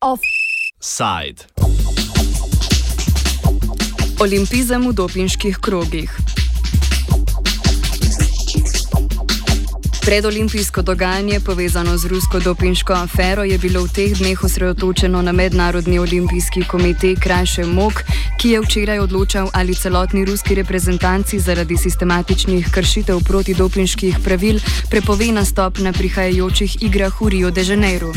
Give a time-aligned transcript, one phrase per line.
[0.00, 1.46] Offside.
[4.18, 6.10] Olimpizem v dopinških krogih.
[10.06, 15.98] Predolimpijsko dogajanje, povezano z rusko dopinško afero, je bilo v teh dneh osredotočeno na Mednarodni
[15.98, 18.06] olimpijski komitej krajše MOK,
[18.38, 25.78] ki je včeraj odločal, ali celotni ruski reprezentanci zaradi sistematičnih kršitev protidopinških pravil prepove nastop
[25.78, 28.12] na prihajajočih igrah v Rio de Janeiro.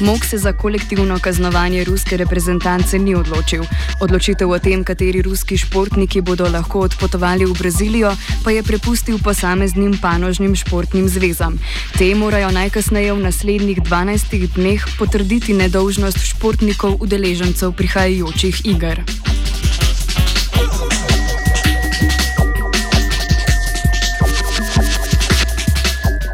[0.00, 3.62] MOK se za kolektivno kaznovanje ruske reprezentance ni odločil.
[4.00, 8.12] Odločitev o tem, kateri ruski športniki bodo lahko odpotovali v Brazilijo,
[8.44, 11.58] pa je prepustil posameznim panožnim športnim zvezam.
[11.98, 19.21] Te morajo najkasneje v naslednjih 12 dneh potrditi nedolžnost športnikov udeležencev prihajajočih iger.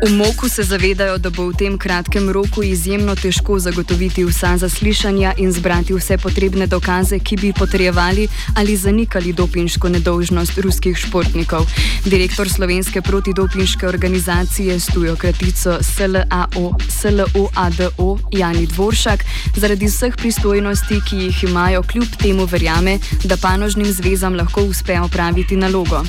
[0.06, 5.32] V Moku se zavedajo, da bo v tem kratkem roku izjemno težko zagotoviti vsa zaslišanja
[5.42, 11.66] in zbrati vse potrebne dokaze, ki bi potrjevali ali zanikali dopinško nedolžnost ruskih športnikov.
[12.04, 19.24] Direktor slovenske protidopinške organizacije s tujo kratico SLAO, SLOADO Jani Dvoršak
[19.56, 25.56] zaradi vseh pristojnosti, ki jih imajo, kljub temu verjame, da panožnim zvezam lahko uspe opraviti
[25.56, 26.04] nalogo.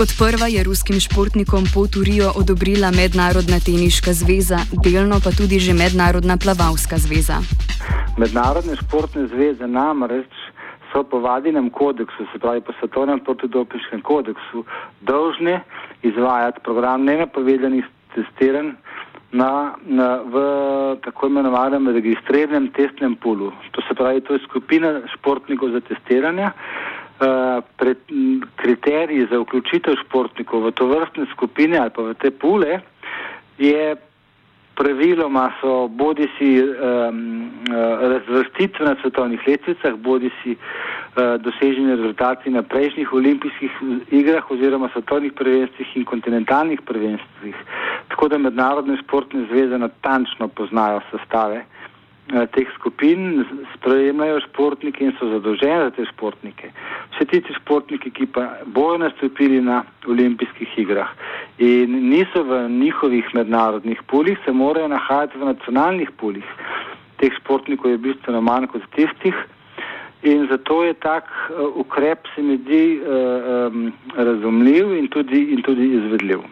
[0.00, 3.58] Kot prva je ruskim športnikom pot v Rio odobrila mednarodna.
[3.60, 7.44] Teniška zveza, delno pa tudi že Mednarodna plavalska zveza.
[8.16, 10.32] Mednarodne športne zveze namreč
[10.88, 14.64] so po vadinem kodeksu, se pravi po svetovnem protidopinškem kodeksu,
[15.04, 15.60] dolžne
[16.00, 17.84] izvajati program nenapovedanih
[18.16, 18.72] testiranj
[19.36, 20.34] na, na, v
[21.04, 23.52] tako imenovanem registriranem testnem pulu.
[23.76, 26.48] To se pravi, to je skupina športnikov za testiranje.
[26.48, 26.99] Uh,
[27.76, 27.98] pred,
[28.56, 32.80] kriteriji za vključitev športnikov v to vrstne skupine ali pa v te pule
[33.58, 33.96] je
[34.80, 37.50] praviloma so bodi si um,
[38.12, 43.70] razvrstitve na svetovnih lestvicah, bodi si uh, doseženi rezultati na prejšnjih olimpijskih
[44.10, 47.56] igrah oziroma svetovnih prvenstvih in kontinentalnih prvenstvih.
[48.08, 51.64] Tako da mednarodne športne zveze natančno poznajo sestave.
[52.30, 53.42] Eh, teh skupin
[53.74, 56.68] sprejemajo športniki in so zadolženi za te športnike.
[57.10, 61.10] Vse tisti športniki, ki pa bojo nastopili na olimpijskih igrah
[61.58, 66.46] in niso v njihovih mednarodnih pulih, se morajo nahajati v nacionalnih pulih.
[67.18, 69.34] Teh športnikov je bistveno manj kot tistih
[70.22, 75.66] in zato je tak uh, ukrep se mi zdi uh, um, razumljiv in tudi, in
[75.66, 76.46] tudi izvedljiv.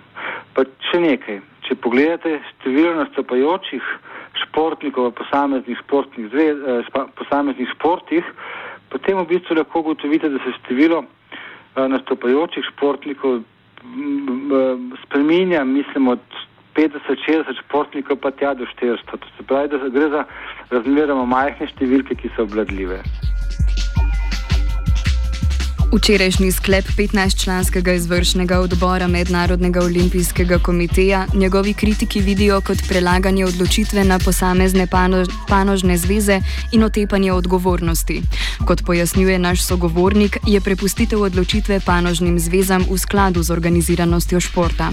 [0.59, 3.85] Pa še nekaj, če pogledate število nastopajočih,
[4.59, 5.79] športnikov v posameznih,
[6.35, 6.83] zvez, eh,
[7.15, 8.25] posameznih športih,
[8.91, 13.47] potem v bistvu lahko ugotovite, da se število eh, nastopajočih športnikov
[15.07, 16.21] spreminja, mislim, od
[16.75, 18.99] 50-60 športnikov pa tja do 400.
[19.07, 20.25] To se pravi, da gre za
[20.71, 22.99] razmeroma majhne številke, ki so obladljive.
[25.93, 34.19] Včerajšnji sklep 15-članskega izvršnega odbora Mednarodnega olimpijskega komiteja njegovi kritiki vidijo kot prelaganje odločitve na
[34.25, 36.41] posamezne pano, panožne zveze
[36.73, 38.21] in otepanje odgovornosti.
[38.67, 44.91] Kot pojasnjuje naš sogovornik, je prepustitev odločitve panožnim zvezam v skladu z organiziranostjo športa.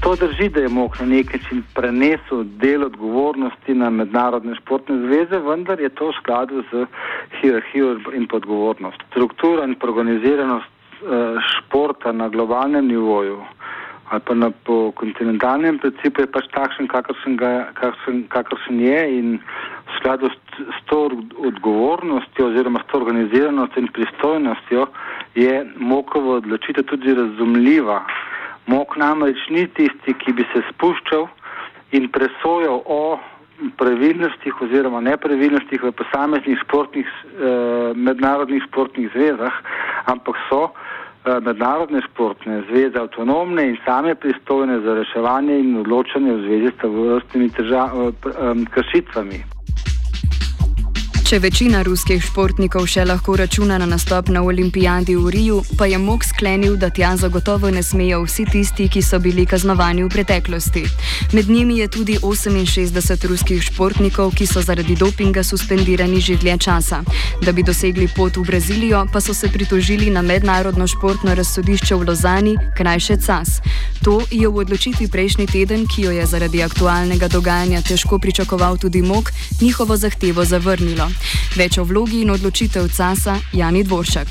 [0.00, 5.38] To drži, da je MOK na nek način prenesel del odgovornosti na mednarodne športne zveze,
[5.38, 6.86] vendar je to v skladu z
[7.40, 9.02] hierarhijo in odgovornost.
[9.10, 9.74] Struktura in
[10.18, 10.66] organiziranost
[11.02, 13.40] uh, športa na globalnem nivoju
[14.10, 14.50] ali pa na
[14.94, 20.78] kontinentalnem principu je pač takšen, kakršen, ga, kakršen, kakršen je in v skladu s, s
[20.88, 24.86] to odgovornostjo oziroma s to organiziranostjo in pristojnostjo
[25.34, 28.00] je MOK-ova odločitev tudi razumljiva.
[28.66, 31.28] Mok namreč ni tisti, ki bi se spuščal
[31.92, 33.20] in presojal o
[33.76, 39.52] pravilnostih oziroma nepravilnostih v posameznih športnih, eh, mednarodnih športnih zvezah,
[40.06, 46.42] ampak so eh, mednarodne športne zveze avtonomne in same pristojne za reševanje in odločanje v
[46.46, 49.57] zvezi s vrstnimi eh, kršitvami.
[51.28, 55.98] Če večina ruskih športnikov še lahko računa na nastop na olimpijadi v Riju, pa je
[56.00, 60.86] Mok sklenil, da tja zagotovo ne smejo vsi tisti, ki so bili kaznovani v preteklosti.
[61.36, 67.02] Med njimi je tudi 68 ruskih športnikov, ki so zaradi dopinga suspendirani že dlje časa.
[67.44, 72.08] Da bi dosegli pot v Brazilijo, pa so se pritožili na mednarodno športno razsodišče v
[72.08, 73.60] Lozani, krajše CAS.
[74.00, 79.04] To je v odločitvi prejšnji teden, ki jo je zaradi aktualnega dogajanja težko pričakoval tudi
[79.04, 79.28] Mok,
[79.60, 81.17] njihovo zahtevo zavrnilo.
[81.56, 84.28] Več o vlogi in odločitev CASA Jani Dvoršek.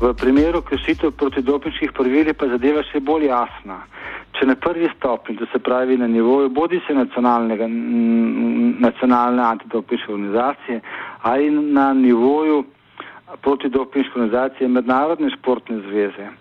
[0.00, 3.78] V primeru kršitev protidopinških pravil je pa zadeva še bolj jasna.
[4.34, 7.54] Če na prvi stopni, to se pravi na nivoju bodi se nacionalne
[9.42, 10.80] antidopinške organizacije
[11.22, 12.64] ali na nivoju
[13.42, 16.34] protidopinške organizacije mednarodne športne zveze, uh,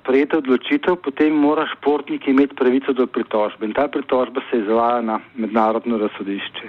[0.00, 5.20] sprejeta odločitev, potem mora športnik imeti pravico do pritožbe in ta pritožba se izvaja na
[5.34, 6.68] mednarodno razsodišče.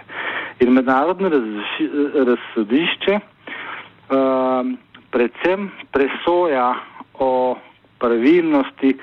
[0.60, 1.30] In mednarodno
[2.26, 4.66] razsodišče uh,
[5.10, 6.76] predvsem presoja
[7.14, 7.58] o
[8.00, 8.98] pravilnosti,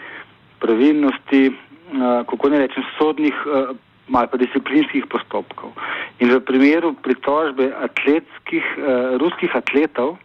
[0.59, 3.77] pravilnosti uh, kako ne rečem, sodnih uh,
[4.13, 5.73] ali pa disciplinskih postopkov.
[6.21, 10.17] In v primeru pritožbe atletskih, uh, ruskih atletov,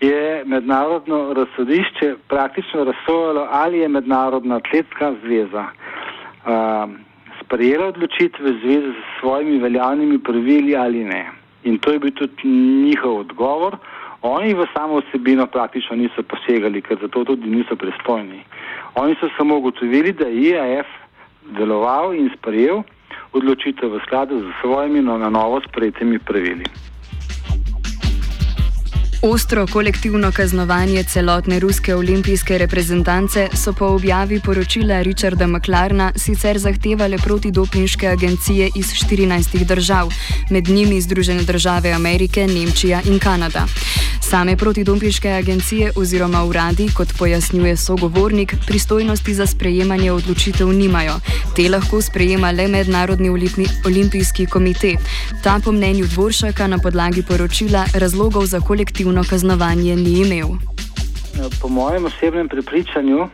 [0.00, 6.90] je mednarodno razsodišče praktično razsojalo, ali je mednarodna atletska zveza uh,
[7.46, 11.30] sprejela odločitve v zvezi s svojimi veljavnimi pravili ali ne.
[11.64, 12.48] In to je bil tudi
[12.84, 13.78] njihov odgovor.
[14.22, 18.42] Oni v samo osebino praktično niso posegali, ker zato tudi niso pristojni.
[18.94, 20.86] Oni so samo ugotovili, da je IAF
[21.58, 22.82] deloval in sprejel
[23.32, 26.64] odločitev v skladu z svojimi na novo sprejetimi pravili.
[29.26, 37.18] Ostro kolektivno kaznovanje celotne ruske olimpijske reprezentance so po objavi poročila Richarda McLarna sicer zahtevale
[37.18, 40.08] protidopinške agencije iz 14 držav,
[40.50, 43.66] med njimi Združene države Amerike, Nemčija in Kanada.
[44.30, 51.20] Same protidopinške agencije oziroma uradi, kot pojasnjuje sogovornik, pristojnosti za sprejemanje odločitev nimajo.
[51.56, 53.30] Te lahko sprejema le Mednarodni
[53.86, 54.94] olimpijski komite.
[55.42, 60.48] Ta po mnenju Dvoršaka na podlagi poročila razlogov za kolektivno kolektivno kaznovanje ni imel.
[61.62, 63.28] Po mojem osebnem prepričanju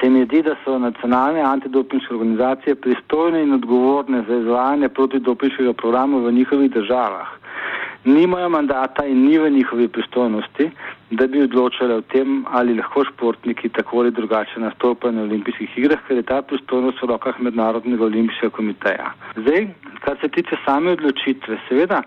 [0.00, 6.18] se mi zdi, da so nacionalne antidopinške organizacije pristojne in odgovorne za izvajanje protidopinškega programa
[6.18, 7.26] v njihovih državah.
[8.04, 10.70] Nimajo mandata in ni v njihovi pristojnosti,
[11.10, 15.98] da bi odločali o tem, ali lahko športniki tako ali drugače nastopajo na olimpijskih igrah,
[16.06, 19.10] ker je ta pristojnost v rokah Mednarodnega olimpijskega komiteja.
[19.36, 19.68] Zdaj,
[20.04, 22.02] kar se tiče same odločitve, seveda.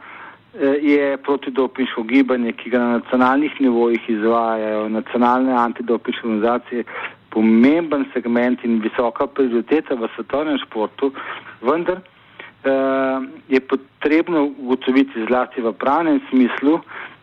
[0.53, 6.83] Eh, je protidopinško gibanje, ki ga na nacionalnih nivojih izvajajo nacionalne antidopinške organizacije,
[7.29, 11.13] pomemben segment in visoka prioriteta v svetovnem športu,
[11.61, 16.81] vendar eh, je potrebno ugotoviti zlasti v pravnem smislu,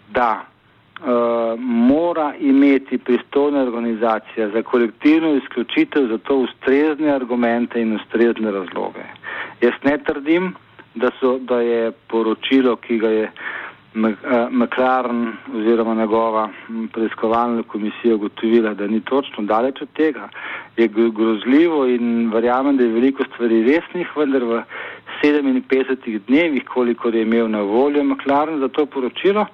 [0.08, 1.04] da eh,
[1.60, 9.04] mora imeti pristojna organizacija za kolektivno izključitev za to ustrezne argumente in ustrezne razloge.
[9.60, 10.54] Jaz ne trdim,
[10.94, 16.48] da, so, da je poročilo, ki ga je eh, McLaren oziroma njegova
[16.92, 20.28] preiskovalna komisija ugotovila, da ni točno daleč od tega,
[20.76, 24.62] je grozljivo in verjamem, da je veliko stvari resnih, vendar v
[25.22, 29.46] 57 dnevih, kolikor je imel na voljo McLaren za to poročilo,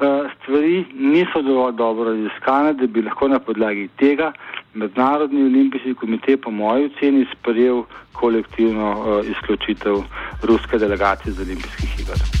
[0.00, 4.32] eh, stvari niso dovolj dobro raziskane, da bi lahko na podlagi tega
[4.74, 7.82] Mednarodni olimpijski komitej po moji oceni sprejel
[8.12, 10.02] kolektivno uh, izključitev
[10.42, 12.33] ruske delegacije z olimpijskih iger.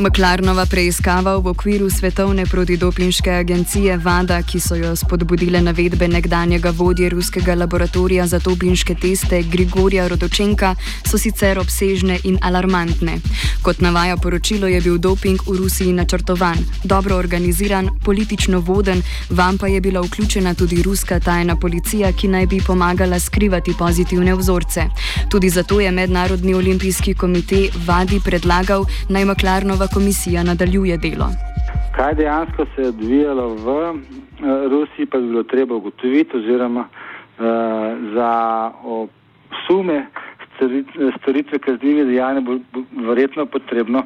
[0.00, 7.10] Maklarnova preiskava v okviru Svetovne protidopinške agencije VADA, ki so jo spodbudile navedbe nekdanjega vodje
[7.12, 10.72] ruskega laboratorija za dopinške teste Grigorija Rodočenka,
[11.04, 13.18] so sicer obsežne in alarmantne.
[13.62, 19.68] Kot navaja poročilo, je bil doping v Rusiji načrtovan, dobro organiziran, politično voden, vam pa
[19.68, 24.88] je bila vključena tudi ruska tajna policija, ki naj bi pomagala skrivati pozitivne vzorce.
[25.28, 31.28] Tudi zato je Mednarodni olimpijski komitej VADI predlagal naj Maklarnova komisija nadaljuje delo.
[31.96, 33.96] Kaj dejansko se je odvijalo v uh,
[34.70, 37.46] Rusiji, pa bi bilo treba ugotoviti, oziroma uh,
[38.14, 38.30] za
[39.66, 40.06] sume
[41.20, 44.02] storitve kaznjive dejanja bo, bo verjetno potrebno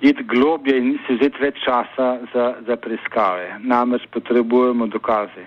[0.00, 3.56] iti globje in si vzeti več časa za, za preiskave.
[3.60, 5.46] Namreč potrebujemo dokaze.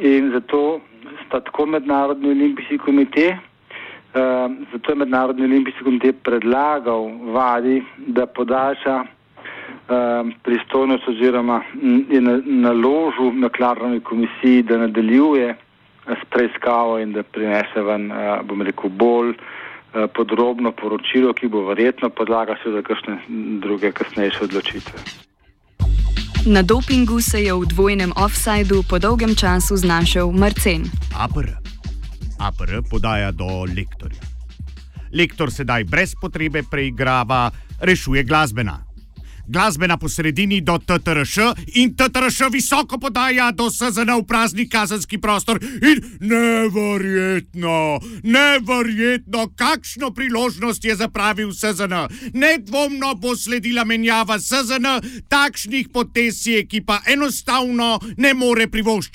[0.00, 0.80] In zato
[1.26, 3.36] sta tako mednarodni olimpijski komitej,
[4.72, 9.06] zato je Mednarodni olimpijski komitej predlagal vladi, da podaljša uh,
[10.42, 11.62] pristojnost oziroma
[12.10, 15.54] je naložil na Klarnovi komisiji, da nadaljuje
[16.06, 19.36] s preiskavo in da prinese ven, uh, bom rekel, bolj uh,
[20.14, 23.18] podrobno poročilo, ki bo verjetno podlaga še za kakšne
[23.60, 25.26] druge kasnejše odločitve.
[26.46, 30.86] Na dopingu se je v dvojnem offsajdu po dolgem času znašel Marcen.
[31.18, 31.65] Apr.
[32.38, 34.20] APR podaja do lektorja.
[35.12, 37.50] Lektor sedaj brez potrebe preigrava,
[37.80, 38.86] rešuje glasbena.
[39.48, 41.38] glasbena po sredini do TTRŠ
[41.74, 45.62] in TTRŠ visoko podaja do SZN v prazni kazenski prostor.
[45.62, 51.94] In neverjetno, neverjetno, kakšno priložnost je zapravil SZN.
[52.34, 54.86] Nedvomno bo sledila menjava SZN,
[55.28, 59.06] takšnih potez si ekipa enostavno ne more privoščiti.